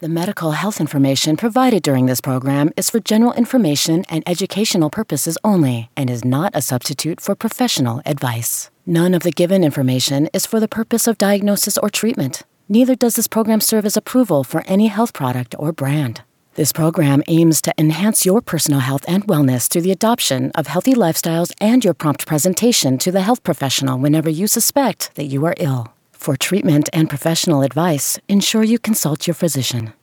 [0.00, 5.36] The medical health information provided during this program is for general information and educational purposes
[5.42, 8.70] only and is not a substitute for professional advice.
[8.86, 12.44] None of the given information is for the purpose of diagnosis or treatment.
[12.68, 16.22] Neither does this program serve as approval for any health product or brand.
[16.54, 20.94] This program aims to enhance your personal health and wellness through the adoption of healthy
[20.94, 25.54] lifestyles and your prompt presentation to the health professional whenever you suspect that you are
[25.58, 25.92] ill.
[26.18, 29.94] For treatment and professional advice, ensure you consult your physician.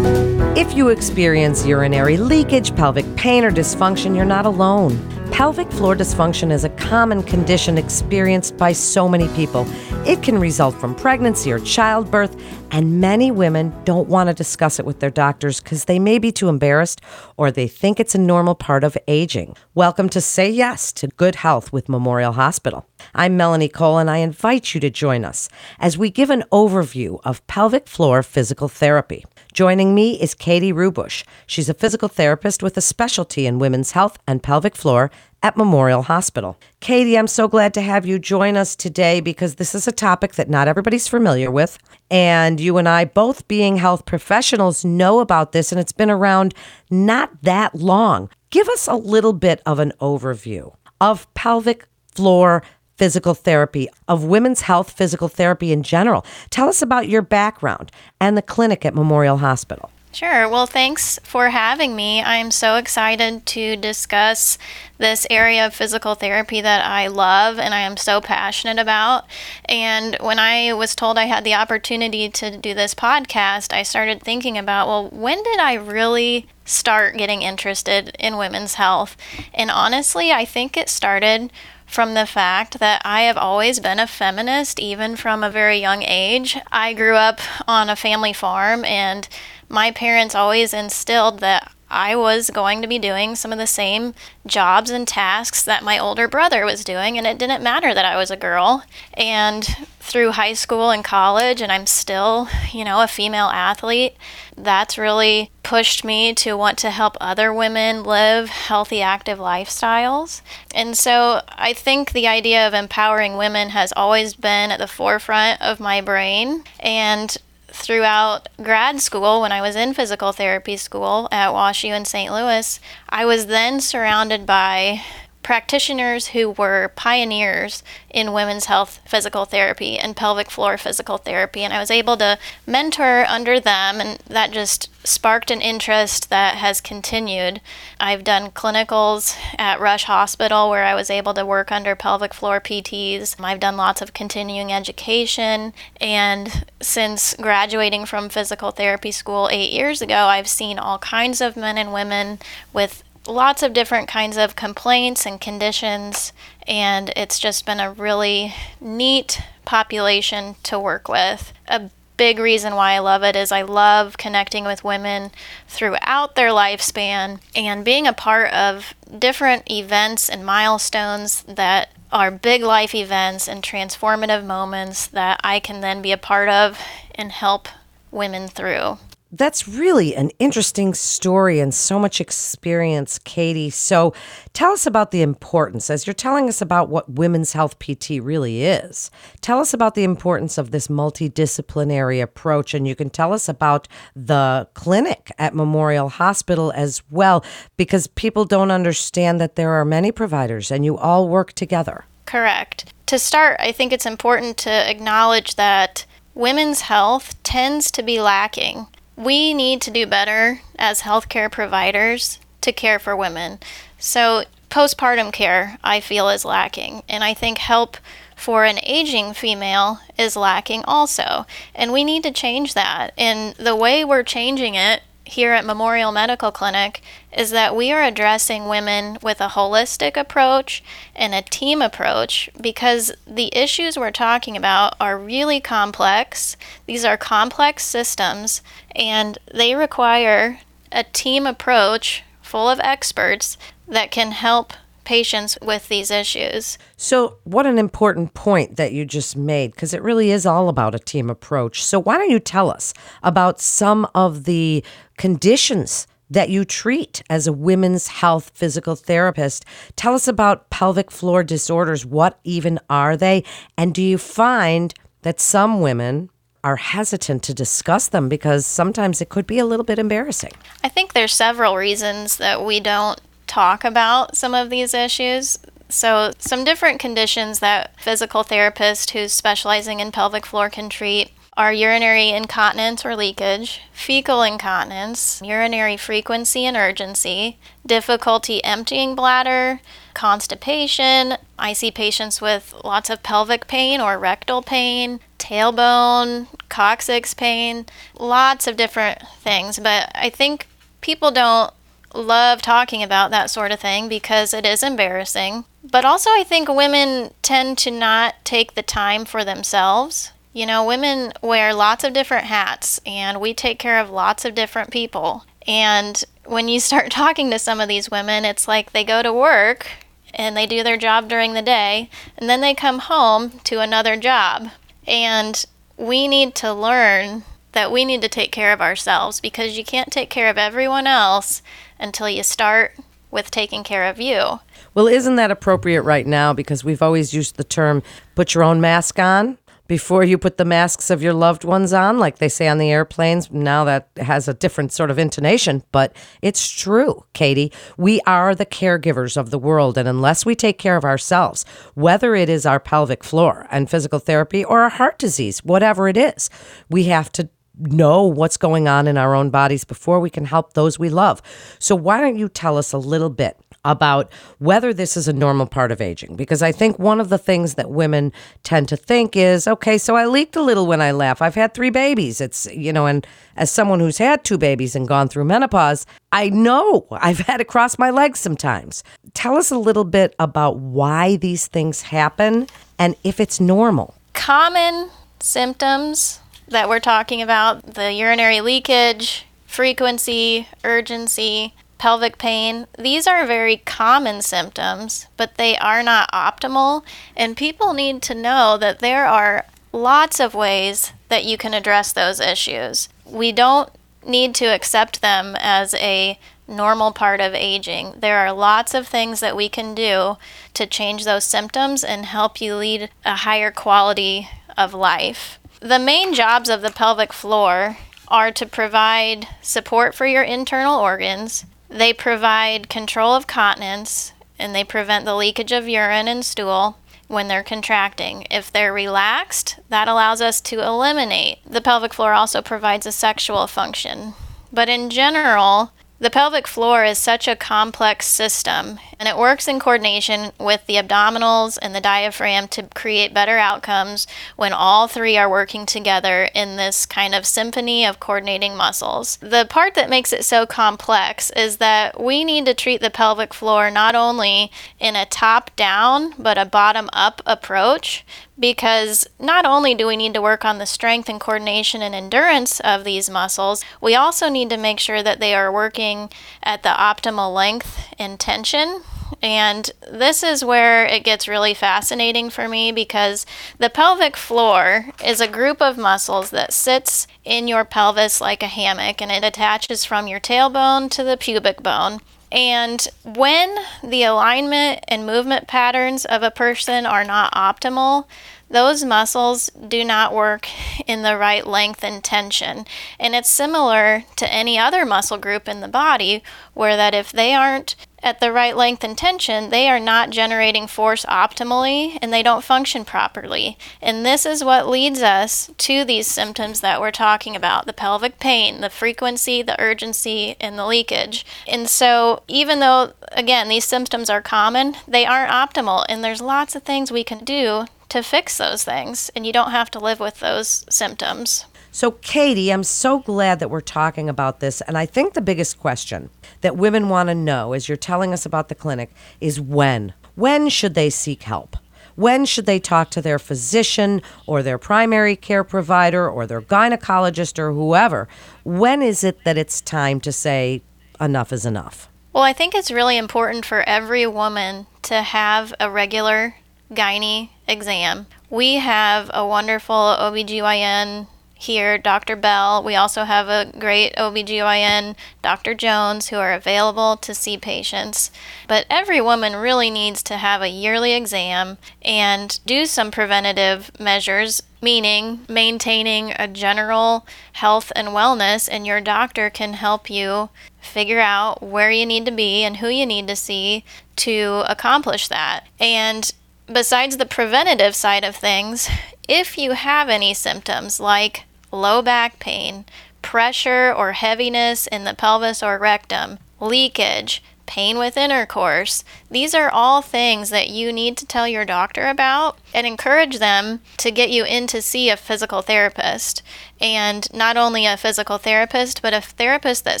[0.56, 4.98] If you experience urinary leakage, pelvic pain, or dysfunction, you're not alone.
[5.38, 9.64] Pelvic floor dysfunction is a common condition experienced by so many people.
[10.04, 12.34] It can result from pregnancy or childbirth,
[12.72, 16.32] and many women don't want to discuss it with their doctors because they may be
[16.32, 17.02] too embarrassed
[17.36, 19.54] or they think it's a normal part of aging.
[19.76, 22.88] Welcome to Say Yes to Good Health with Memorial Hospital.
[23.14, 27.20] I'm Melanie Cole, and I invite you to join us as we give an overview
[27.22, 29.24] of pelvic floor physical therapy.
[29.58, 31.24] Joining me is Katie Rubush.
[31.44, 35.10] She's a physical therapist with a specialty in women's health and pelvic floor
[35.42, 36.56] at Memorial Hospital.
[36.78, 40.34] Katie, I'm so glad to have you join us today because this is a topic
[40.34, 41.76] that not everybody's familiar with.
[42.08, 46.54] And you and I, both being health professionals, know about this, and it's been around
[46.88, 48.30] not that long.
[48.50, 52.62] Give us a little bit of an overview of pelvic floor
[52.98, 56.26] physical therapy, of women's health physical therapy in general.
[56.50, 57.90] Tell us about your background
[58.20, 59.90] and the clinic at Memorial Hospital.
[60.10, 60.48] Sure.
[60.48, 62.22] Well, thanks for having me.
[62.22, 64.56] I'm so excited to discuss
[64.96, 69.26] this area of physical therapy that I love and I am so passionate about.
[69.66, 74.22] And when I was told I had the opportunity to do this podcast, I started
[74.22, 79.16] thinking about, well, when did I really start getting interested in women's health?
[79.52, 81.52] And honestly, I think it started
[81.88, 86.02] from the fact that I have always been a feminist, even from a very young
[86.02, 86.56] age.
[86.70, 89.26] I grew up on a family farm, and
[89.68, 94.14] my parents always instilled that I was going to be doing some of the same
[94.46, 98.16] jobs and tasks that my older brother was doing, and it didn't matter that I
[98.16, 98.84] was a girl.
[99.14, 99.64] And
[100.00, 104.16] through high school and college, and I'm still, you know, a female athlete,
[104.56, 110.40] that's really pushed me to want to help other women live healthy, active lifestyles.
[110.74, 115.60] And so I think the idea of empowering women has always been at the forefront
[115.60, 116.64] of my brain.
[116.80, 117.36] And
[117.78, 122.32] throughout grad school, when I was in physical therapy school at WashU in St.
[122.32, 125.02] Louis, I was then surrounded by
[125.48, 131.62] practitioners who were pioneers in women's health physical therapy and pelvic floor physical therapy.
[131.62, 136.56] And I was able to mentor under them, and that just sparked an interest that
[136.56, 137.62] has continued.
[137.98, 142.60] I've done clinicals at Rush Hospital where I was able to work under pelvic floor
[142.60, 143.42] PTs.
[143.42, 145.72] I've done lots of continuing education.
[145.98, 151.56] And since graduating from physical therapy school eight years ago, I've seen all kinds of
[151.56, 152.38] men and women
[152.74, 156.32] with lots of different kinds of complaints and conditions,
[156.66, 161.52] and it's just been a really neat population to work with.
[161.68, 165.30] A big reason why I love it is I love connecting with women
[165.68, 172.62] throughout their lifespan and being a part of different events and milestones that are big
[172.62, 176.80] life events and transformative moments that I can then be a part of
[177.14, 177.68] and help
[178.10, 178.98] women through.
[179.30, 183.68] That's really an interesting story and so much experience, Katie.
[183.68, 184.14] So
[184.54, 188.64] tell us about the importance, as you're telling us about what women's health PT really
[188.64, 189.10] is.
[189.42, 193.86] Tell us about the importance of this multidisciplinary approach, and you can tell us about
[194.16, 197.44] the clinic at Memorial Hospital as well,
[197.76, 202.06] because people don't understand that there are many providers and you all work together.
[202.24, 202.94] Correct.
[203.06, 208.86] To start, I think it's important to acknowledge that women's health tends to be lacking
[209.18, 213.58] we need to do better as healthcare providers to care for women.
[213.98, 217.02] So, postpartum care, I feel, is lacking.
[217.08, 217.96] And I think help
[218.36, 221.46] for an aging female is lacking also.
[221.74, 223.12] And we need to change that.
[223.18, 227.02] And the way we're changing it here at Memorial Medical Clinic
[227.38, 230.82] is that we are addressing women with a holistic approach
[231.14, 236.56] and a team approach because the issues we're talking about are really complex.
[236.86, 240.58] These are complex systems and they require
[240.90, 243.56] a team approach full of experts
[243.86, 244.72] that can help
[245.04, 246.76] patients with these issues.
[246.96, 250.94] So, what an important point that you just made because it really is all about
[250.94, 251.84] a team approach.
[251.84, 252.92] So, why don't you tell us
[253.22, 254.84] about some of the
[255.16, 259.64] conditions that you treat as a women's health physical therapist.
[259.96, 262.04] Tell us about pelvic floor disorders.
[262.04, 263.44] What even are they?
[263.76, 266.30] And do you find that some women
[266.64, 270.52] are hesitant to discuss them because sometimes it could be a little bit embarrassing?
[270.82, 275.58] I think there's several reasons that we don't talk about some of these issues.
[275.88, 281.72] So, some different conditions that physical therapist who's specializing in pelvic floor can treat are
[281.72, 289.80] urinary incontinence or leakage, fecal incontinence, urinary frequency and urgency, difficulty emptying bladder,
[290.14, 291.36] constipation.
[291.58, 298.68] I see patients with lots of pelvic pain or rectal pain, tailbone, coccyx pain, lots
[298.68, 299.80] of different things.
[299.80, 300.68] But I think
[301.00, 301.74] people don't
[302.14, 305.64] love talking about that sort of thing because it is embarrassing.
[305.82, 310.84] But also, I think women tend to not take the time for themselves you know,
[310.84, 315.44] women wear lots of different hats and we take care of lots of different people.
[315.66, 319.32] And when you start talking to some of these women, it's like they go to
[319.32, 319.88] work
[320.34, 324.16] and they do their job during the day and then they come home to another
[324.16, 324.68] job.
[325.06, 325.64] And
[325.96, 330.10] we need to learn that we need to take care of ourselves because you can't
[330.10, 331.62] take care of everyone else
[331.98, 332.94] until you start
[333.30, 334.60] with taking care of you.
[334.94, 336.52] Well, isn't that appropriate right now?
[336.54, 338.02] Because we've always used the term
[338.34, 339.58] put your own mask on
[339.88, 342.90] before you put the masks of your loved ones on, like they say on the
[342.90, 343.50] airplanes.
[343.50, 347.72] Now that has a different sort of intonation, but it's true, Katie.
[347.96, 349.98] We are the caregivers of the world.
[349.98, 351.64] And unless we take care of ourselves,
[351.94, 356.16] whether it is our pelvic floor and physical therapy or a heart disease, whatever it
[356.16, 356.50] is,
[356.90, 357.48] we have to
[357.78, 361.40] know what's going on in our own bodies before we can help those we love.
[361.78, 363.56] So, why don't you tell us a little bit
[363.88, 366.36] about whether this is a normal part of aging.
[366.36, 368.32] Because I think one of the things that women
[368.62, 371.40] tend to think is okay, so I leaked a little when I laugh.
[371.42, 372.40] I've had three babies.
[372.40, 373.26] It's, you know, and
[373.56, 377.64] as someone who's had two babies and gone through menopause, I know I've had to
[377.64, 379.02] cross my legs sometimes.
[379.34, 382.68] Tell us a little bit about why these things happen
[382.98, 384.14] and if it's normal.
[384.34, 393.44] Common symptoms that we're talking about the urinary leakage, frequency, urgency, pelvic pain, these are
[393.46, 397.04] very common symptoms, but they are not optimal.
[397.36, 402.12] And people need to know that there are lots of ways that you can address
[402.12, 403.08] those issues.
[403.26, 403.90] We don't
[404.24, 408.14] need to accept them as a normal part of aging.
[408.18, 410.36] There are lots of things that we can do
[410.74, 415.58] to change those symptoms and help you lead a higher quality of life.
[415.80, 417.96] The main jobs of the pelvic floor
[418.28, 424.84] are to provide support for your internal organs, they provide control of continence and they
[424.84, 426.98] prevent the leakage of urine and stool
[427.28, 428.46] when they're contracting.
[428.50, 431.58] If they're relaxed, that allows us to eliminate.
[431.64, 434.34] The pelvic floor also provides a sexual function.
[434.72, 439.78] But in general, the pelvic floor is such a complex system, and it works in
[439.78, 444.26] coordination with the abdominals and the diaphragm to create better outcomes
[444.56, 449.36] when all three are working together in this kind of symphony of coordinating muscles.
[449.36, 453.54] The part that makes it so complex is that we need to treat the pelvic
[453.54, 458.24] floor not only in a top down but a bottom up approach
[458.58, 462.80] because not only do we need to work on the strength and coordination and endurance
[462.80, 466.30] of these muscles, we also need to make sure that they are working
[466.62, 469.02] at the optimal length and tension.
[469.42, 473.46] And this is where it gets really fascinating for me because
[473.78, 478.66] the pelvic floor is a group of muscles that sits in your pelvis like a
[478.66, 482.20] hammock and it attaches from your tailbone to the pubic bone.
[482.50, 488.26] And when the alignment and movement patterns of a person are not optimal,
[488.70, 490.68] those muscles do not work
[491.06, 492.84] in the right length and tension.
[493.18, 496.42] And it's similar to any other muscle group in the body,
[496.74, 500.86] where that if they aren't at the right length and tension, they are not generating
[500.86, 503.78] force optimally and they don't function properly.
[504.02, 508.38] And this is what leads us to these symptoms that we're talking about the pelvic
[508.38, 511.46] pain, the frequency, the urgency, and the leakage.
[511.66, 516.74] And so, even though, again, these symptoms are common, they aren't optimal, and there's lots
[516.74, 520.20] of things we can do to fix those things, and you don't have to live
[520.20, 521.66] with those symptoms.
[521.90, 524.80] So, Katie, I'm so glad that we're talking about this.
[524.82, 526.30] And I think the biggest question
[526.60, 530.12] that women want to know as you're telling us about the clinic is when?
[530.34, 531.76] When should they seek help?
[532.14, 537.58] When should they talk to their physician or their primary care provider or their gynecologist
[537.58, 538.28] or whoever?
[538.64, 540.82] When is it that it's time to say
[541.20, 542.08] enough is enough?
[542.32, 546.56] Well, I think it's really important for every woman to have a regular
[546.92, 548.26] gyne exam.
[548.50, 551.28] We have a wonderful OBGYN
[551.60, 552.36] here, Dr.
[552.36, 552.84] Bell.
[552.84, 555.74] We also have a great OBGYN, Dr.
[555.74, 558.30] Jones, who are available to see patients.
[558.68, 564.62] But every woman really needs to have a yearly exam and do some preventative measures,
[564.80, 570.50] meaning maintaining a general health and wellness, and your doctor can help you
[570.80, 573.84] figure out where you need to be and who you need to see
[574.14, 575.64] to accomplish that.
[575.80, 576.32] And
[576.72, 578.88] besides the preventative side of things,
[579.28, 582.84] if you have any symptoms like low back pain,
[583.22, 589.04] pressure or heaviness in the pelvis or rectum, leakage, pain with intercourse.
[589.30, 593.80] These are all things that you need to tell your doctor about and encourage them
[593.98, 596.42] to get you in to see a physical therapist.
[596.80, 600.00] And not only a physical therapist, but a therapist that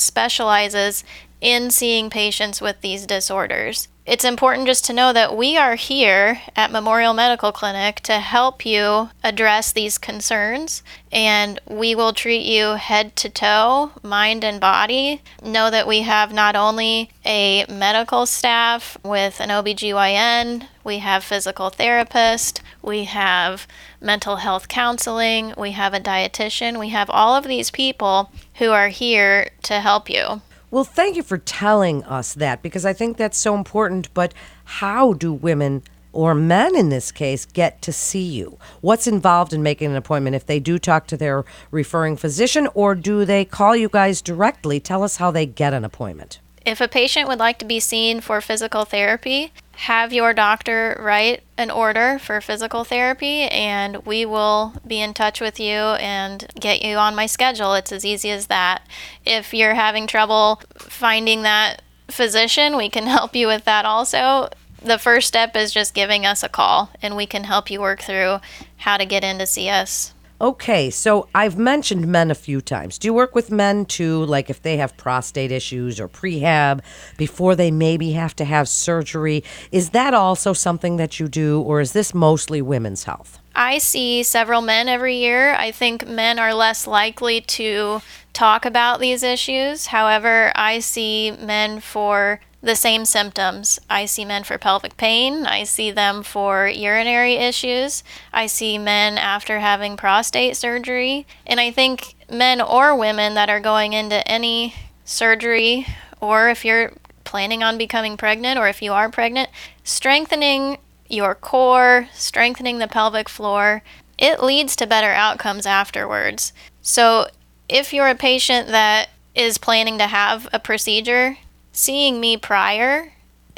[0.00, 1.04] specializes
[1.40, 6.40] in seeing patients with these disorders it's important just to know that we are here
[6.56, 12.76] at Memorial Medical Clinic to help you address these concerns, and we will treat you
[12.76, 15.20] head to toe, mind and body.
[15.44, 21.68] Know that we have not only a medical staff with an OBGYN, we have physical
[21.68, 23.66] therapist, we have
[24.00, 28.88] mental health counseling, we have a dietitian, we have all of these people who are
[28.88, 30.40] here to help you.
[30.70, 34.12] Well, thank you for telling us that because I think that's so important.
[34.12, 34.34] But
[34.64, 35.82] how do women
[36.12, 38.58] or men in this case get to see you?
[38.82, 42.94] What's involved in making an appointment if they do talk to their referring physician or
[42.94, 44.78] do they call you guys directly?
[44.78, 46.38] Tell us how they get an appointment.
[46.66, 51.40] If a patient would like to be seen for physical therapy, have your doctor write
[51.56, 56.82] an order for physical therapy and we will be in touch with you and get
[56.82, 57.74] you on my schedule.
[57.74, 58.82] It's as easy as that.
[59.24, 64.48] If you're having trouble finding that physician, we can help you with that also.
[64.82, 68.02] The first step is just giving us a call and we can help you work
[68.02, 68.38] through
[68.78, 70.12] how to get in to see us.
[70.40, 72.96] Okay, so I've mentioned men a few times.
[72.96, 76.80] Do you work with men too, like if they have prostate issues or prehab
[77.16, 79.42] before they maybe have to have surgery?
[79.72, 83.40] Is that also something that you do, or is this mostly women's health?
[83.56, 85.54] I see several men every year.
[85.54, 88.00] I think men are less likely to
[88.32, 89.86] talk about these issues.
[89.86, 93.78] However, I see men for the same symptoms.
[93.88, 95.46] I see men for pelvic pain.
[95.46, 98.02] I see them for urinary issues.
[98.32, 101.26] I see men after having prostate surgery.
[101.46, 104.74] And I think men or women that are going into any
[105.04, 105.86] surgery,
[106.20, 106.92] or if you're
[107.24, 109.50] planning on becoming pregnant, or if you are pregnant,
[109.84, 113.82] strengthening your core, strengthening the pelvic floor,
[114.18, 116.52] it leads to better outcomes afterwards.
[116.82, 117.28] So
[117.68, 121.36] if you're a patient that is planning to have a procedure,
[121.78, 123.12] seeing me prior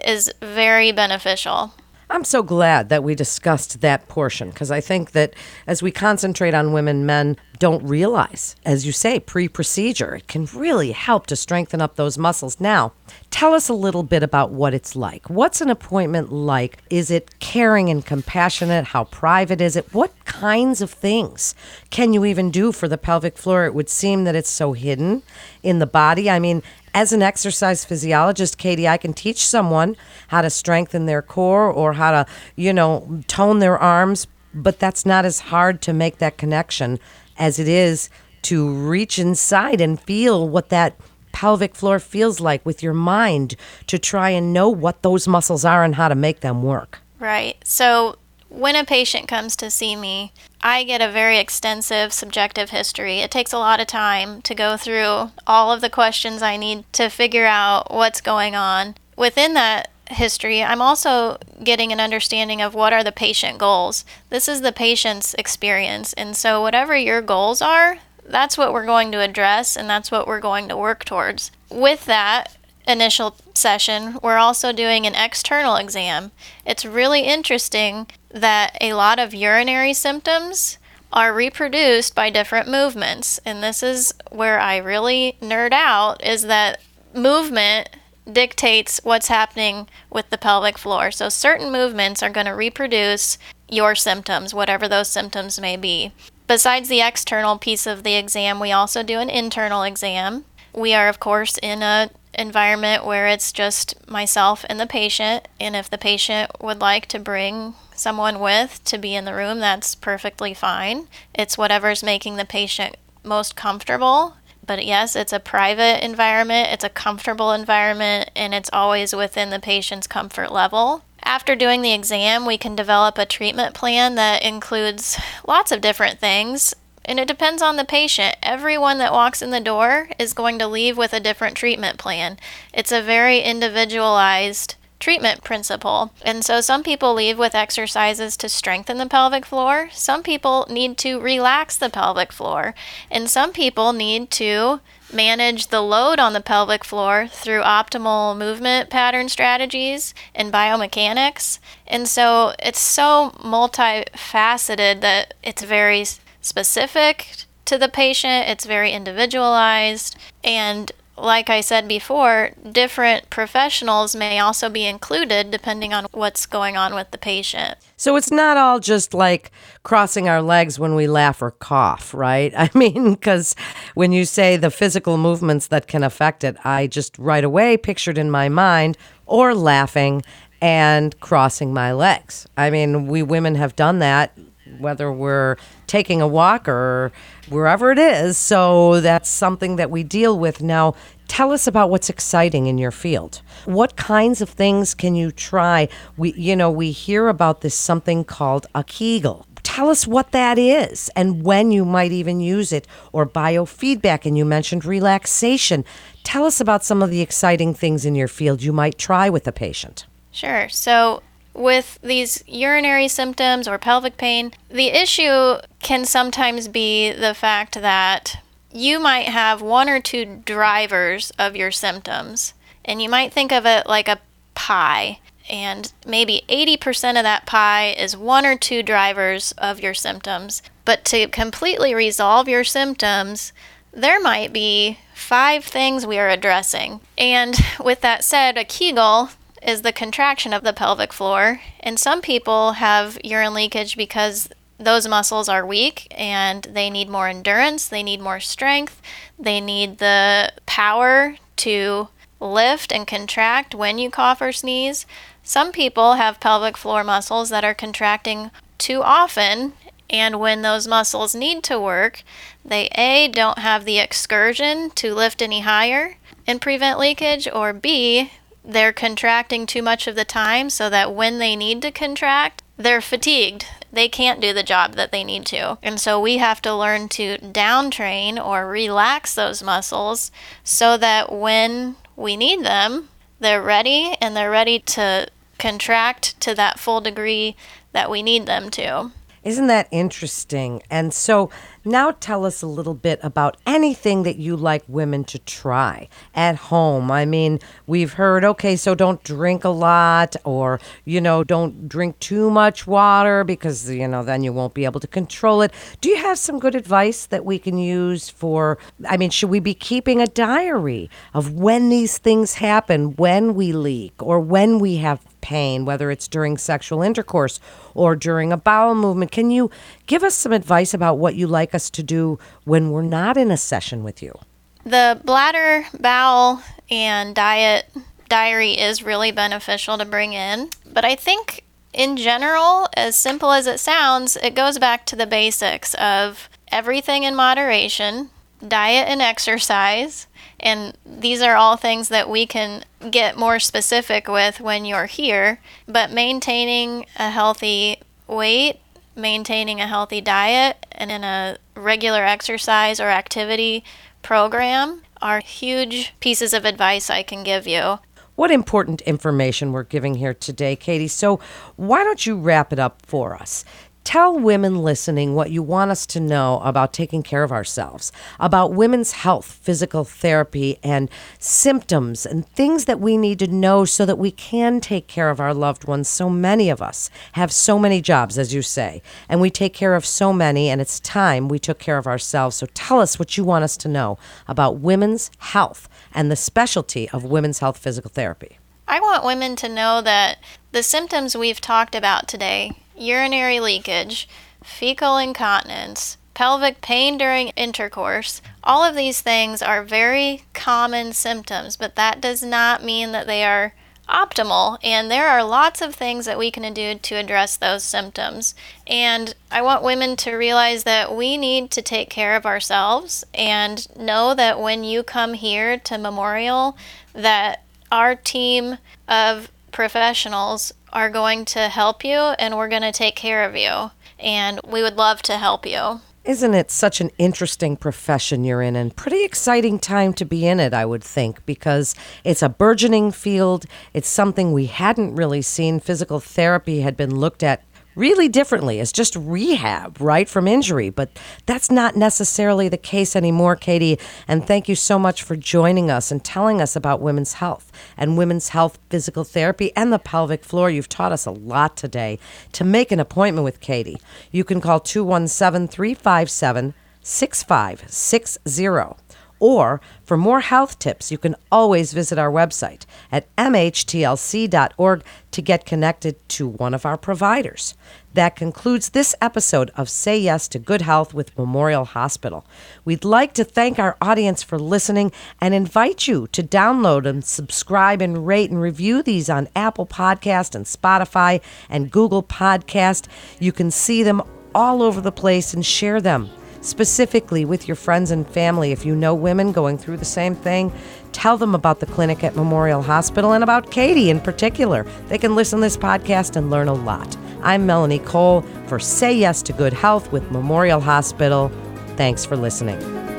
[0.04, 1.72] is very beneficial.
[2.10, 5.32] I'm so glad that we discussed that portion because I think that
[5.66, 10.46] as we concentrate on women, men don't realize, as you say, pre procedure, it can
[10.46, 12.58] really help to strengthen up those muscles.
[12.58, 12.92] Now,
[13.30, 15.28] tell us a little bit about what it's like.
[15.30, 16.78] What's an appointment like?
[16.88, 18.86] Is it caring and compassionate?
[18.86, 19.92] How private is it?
[19.94, 21.54] What kinds of things
[21.90, 23.66] can you even do for the pelvic floor?
[23.66, 25.22] It would seem that it's so hidden
[25.62, 26.30] in the body.
[26.30, 26.62] I mean,
[26.94, 29.96] as an exercise physiologist, Katie, I can teach someone
[30.28, 32.26] how to strengthen their core or how to,
[32.56, 36.98] you know, tone their arms, but that's not as hard to make that connection
[37.38, 38.10] as it is
[38.42, 40.96] to reach inside and feel what that
[41.32, 45.84] pelvic floor feels like with your mind to try and know what those muscles are
[45.84, 47.00] and how to make them work.
[47.18, 47.56] Right.
[47.64, 48.16] So
[48.48, 53.20] when a patient comes to see me, I get a very extensive subjective history.
[53.20, 56.84] It takes a lot of time to go through all of the questions I need
[56.94, 58.96] to figure out what's going on.
[59.16, 64.04] Within that history, I'm also getting an understanding of what are the patient goals.
[64.28, 66.12] This is the patient's experience.
[66.14, 70.26] And so, whatever your goals are, that's what we're going to address and that's what
[70.26, 71.50] we're going to work towards.
[71.68, 76.32] With that, initial session, we're also doing an external exam.
[76.66, 80.78] It's really interesting that a lot of urinary symptoms
[81.12, 83.40] are reproduced by different movements.
[83.44, 86.80] And this is where I really nerd out is that
[87.14, 87.88] movement
[88.32, 91.10] dictates what's happening with the pelvic floor.
[91.10, 96.12] So certain movements are going to reproduce your symptoms, whatever those symptoms may be.
[96.46, 100.44] Besides the external piece of the exam, we also do an internal exam.
[100.74, 105.74] We are of course in a environment where it's just myself and the patient, and
[105.74, 109.94] if the patient would like to bring someone with to be in the room, that's
[109.94, 111.06] perfectly fine.
[111.34, 114.36] It's whatever's making the patient most comfortable.
[114.70, 119.58] But yes, it's a private environment, it's a comfortable environment, and it's always within the
[119.58, 121.02] patient's comfort level.
[121.24, 126.20] After doing the exam, we can develop a treatment plan that includes lots of different
[126.20, 126.72] things
[127.04, 128.36] And it depends on the patient.
[128.42, 132.38] Everyone that walks in the door is going to leave with a different treatment plan.
[132.72, 136.12] It's a very individualized treatment principle.
[136.22, 139.88] And so some people leave with exercises to strengthen the pelvic floor.
[139.92, 142.74] Some people need to relax the pelvic floor.
[143.10, 144.80] And some people need to
[145.12, 151.58] manage the load on the pelvic floor through optimal movement pattern strategies and biomechanics.
[151.86, 156.04] And so it's so multifaceted that it's very
[156.40, 160.92] specific to the patient, it's very individualized, and
[161.22, 166.94] like I said before, different professionals may also be included depending on what's going on
[166.94, 167.78] with the patient.
[167.96, 169.50] So it's not all just like
[169.82, 172.52] crossing our legs when we laugh or cough, right?
[172.56, 173.54] I mean, because
[173.94, 178.18] when you say the physical movements that can affect it, I just right away pictured
[178.18, 178.96] in my mind
[179.26, 180.22] or laughing
[180.62, 182.46] and crossing my legs.
[182.56, 184.36] I mean, we women have done that
[184.78, 187.12] whether we're taking a walk or
[187.48, 188.38] wherever it is.
[188.38, 190.94] So that's something that we deal with now.
[191.28, 193.42] Tell us about what's exciting in your field.
[193.64, 195.88] What kinds of things can you try?
[196.16, 199.46] We you know, we hear about this something called a Kegel.
[199.62, 204.36] Tell us what that is and when you might even use it or biofeedback and
[204.36, 205.84] you mentioned relaxation.
[206.24, 209.46] Tell us about some of the exciting things in your field you might try with
[209.46, 210.06] a patient.
[210.32, 210.68] Sure.
[210.68, 211.22] So
[211.54, 218.38] with these urinary symptoms or pelvic pain, the issue can sometimes be the fact that
[218.72, 222.54] you might have one or two drivers of your symptoms,
[222.84, 224.20] and you might think of it like a
[224.54, 225.18] pie.
[225.48, 230.62] And maybe 80% of that pie is one or two drivers of your symptoms.
[230.84, 233.52] But to completely resolve your symptoms,
[233.92, 237.00] there might be five things we are addressing.
[237.18, 239.30] And with that said, a Kegel
[239.62, 241.60] is the contraction of the pelvic floor.
[241.80, 244.48] And some people have urine leakage because
[244.78, 249.00] those muscles are weak and they need more endurance, they need more strength,
[249.38, 252.08] they need the power to
[252.40, 255.04] lift and contract when you cough or sneeze.
[255.42, 259.74] Some people have pelvic floor muscles that are contracting too often,
[260.08, 262.22] and when those muscles need to work,
[262.64, 268.32] they A, don't have the excursion to lift any higher and prevent leakage, or B,
[268.64, 273.00] they're contracting too much of the time so that when they need to contract, they're
[273.00, 273.66] fatigued.
[273.92, 275.78] They can't do the job that they need to.
[275.82, 280.30] And so we have to learn to downtrain or relax those muscles
[280.62, 283.08] so that when we need them,
[283.40, 287.56] they're ready and they're ready to contract to that full degree
[287.92, 289.10] that we need them to.
[289.42, 290.82] Isn't that interesting?
[290.90, 291.50] And so
[291.84, 296.56] now tell us a little bit about anything that you like women to try at
[296.56, 297.10] home.
[297.10, 302.18] I mean, we've heard, okay, so don't drink a lot or, you know, don't drink
[302.20, 305.72] too much water because, you know, then you won't be able to control it.
[306.00, 309.60] Do you have some good advice that we can use for, I mean, should we
[309.60, 314.96] be keeping a diary of when these things happen, when we leak or when we
[314.96, 317.60] have pain, whether it's during sexual intercourse
[317.94, 319.30] or during a bowel movement.
[319.30, 319.70] Can you
[320.06, 323.50] give us some advice about what you like us to do when we're not in
[323.50, 324.38] a session with you?
[324.84, 327.90] The bladder, bowel, and diet
[328.28, 333.66] diary is really beneficial to bring in, but I think in general, as simple as
[333.66, 338.30] it sounds, it goes back to the basics of everything in moderation,
[338.66, 340.26] diet and exercise,
[340.58, 345.60] and these are all things that we can get more specific with when you're here.
[345.86, 348.80] But maintaining a healthy weight,
[349.16, 353.84] maintaining a healthy diet, and in a regular exercise or activity
[354.22, 357.98] program are huge pieces of advice I can give you.
[358.36, 361.08] What important information we're giving here today, Katie.
[361.08, 361.40] So,
[361.76, 363.66] why don't you wrap it up for us?
[364.02, 368.10] Tell women listening what you want us to know about taking care of ourselves,
[368.40, 374.06] about women's health, physical therapy, and symptoms, and things that we need to know so
[374.06, 376.08] that we can take care of our loved ones.
[376.08, 379.94] So many of us have so many jobs, as you say, and we take care
[379.94, 382.56] of so many, and it's time we took care of ourselves.
[382.56, 387.08] So tell us what you want us to know about women's health and the specialty
[387.10, 388.58] of women's health physical therapy.
[388.88, 390.38] I want women to know that
[390.72, 394.28] the symptoms we've talked about today urinary leakage,
[394.62, 398.40] fecal incontinence, pelvic pain during intercourse.
[398.62, 403.44] All of these things are very common symptoms, but that does not mean that they
[403.44, 403.74] are
[404.08, 404.78] optimal.
[404.82, 408.54] And there are lots of things that we can do to address those symptoms.
[408.86, 413.86] And I want women to realize that we need to take care of ourselves and
[413.96, 416.76] know that when you come here to Memorial,
[417.12, 423.16] that our team of professionals are going to help you and we're going to take
[423.16, 423.90] care of you.
[424.18, 426.00] And we would love to help you.
[426.22, 430.60] Isn't it such an interesting profession you're in and pretty exciting time to be in
[430.60, 433.64] it, I would think, because it's a burgeoning field.
[433.94, 435.80] It's something we hadn't really seen.
[435.80, 437.64] Physical therapy had been looked at
[438.00, 440.88] really differently as just rehab, right, from injury.
[440.88, 441.10] But
[441.44, 443.98] that's not necessarily the case anymore, Katie.
[444.26, 448.16] And thank you so much for joining us and telling us about women's health and
[448.16, 450.70] women's health physical therapy and the pelvic floor.
[450.70, 452.18] You've taught us a lot today.
[452.52, 454.00] To make an appointment with Katie,
[454.32, 459.09] you can call 217 357 6560.
[459.40, 465.64] Or for more health tips, you can always visit our website at mhtlc.org to get
[465.64, 467.74] connected to one of our providers.
[468.12, 472.44] That concludes this episode of Say Yes to Good Health with Memorial Hospital.
[472.84, 478.02] We'd like to thank our audience for listening and invite you to download and subscribe
[478.02, 483.06] and rate and review these on Apple Podcast and Spotify and Google Podcast.
[483.38, 484.22] You can see them
[484.54, 486.28] all over the place and share them
[486.60, 488.72] specifically with your friends and family.
[488.72, 490.72] If you know women going through the same thing,
[491.12, 494.84] tell them about the clinic at Memorial Hospital and about Katie in particular.
[495.08, 497.16] They can listen to this podcast and learn a lot.
[497.42, 501.50] I'm Melanie Cole for Say Yes to Good Health with Memorial Hospital.
[501.96, 503.09] Thanks for listening.